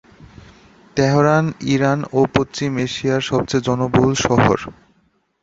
Tehran 0.97 1.45
Iran 1.73 1.99
ও 2.11 2.19
পশ্চিম 2.35 2.71
এশিয়ায় 2.85 3.23
সবচেয়ে 3.29 3.65
জনবহুল 3.67 4.13
শহর। 4.25 4.57